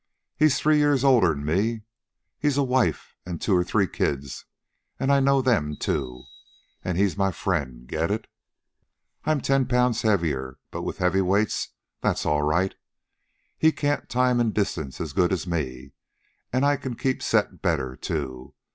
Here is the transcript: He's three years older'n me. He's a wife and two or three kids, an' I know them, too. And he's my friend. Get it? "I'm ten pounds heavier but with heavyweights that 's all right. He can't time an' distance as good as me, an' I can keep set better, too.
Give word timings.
He's 0.35 0.57
three 0.57 0.79
years 0.79 1.03
older'n 1.03 1.45
me. 1.45 1.83
He's 2.39 2.57
a 2.57 2.63
wife 2.63 3.15
and 3.23 3.39
two 3.39 3.55
or 3.55 3.63
three 3.63 3.85
kids, 3.87 4.45
an' 4.99 5.11
I 5.11 5.19
know 5.19 5.43
them, 5.43 5.75
too. 5.75 6.23
And 6.83 6.97
he's 6.97 7.15
my 7.19 7.31
friend. 7.31 7.85
Get 7.85 8.09
it? 8.09 8.25
"I'm 9.25 9.41
ten 9.41 9.67
pounds 9.67 10.01
heavier 10.01 10.57
but 10.71 10.81
with 10.81 10.97
heavyweights 10.97 11.73
that 12.01 12.17
's 12.17 12.25
all 12.25 12.41
right. 12.41 12.73
He 13.59 13.71
can't 13.71 14.09
time 14.09 14.39
an' 14.39 14.49
distance 14.53 14.99
as 14.99 15.13
good 15.13 15.31
as 15.31 15.45
me, 15.45 15.91
an' 16.51 16.63
I 16.63 16.77
can 16.77 16.95
keep 16.95 17.21
set 17.21 17.61
better, 17.61 17.95
too. 17.95 18.55